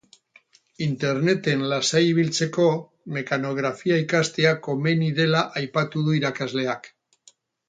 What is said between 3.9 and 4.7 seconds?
ikastea